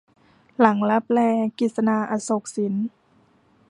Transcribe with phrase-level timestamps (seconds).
[0.59, 1.19] หลังลับแล-
[1.59, 2.73] กฤษณา อโศกสิน